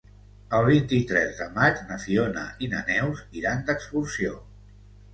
[0.59, 4.39] El vint-i-tres de maig na Fiona i na Neus iran d'excursió.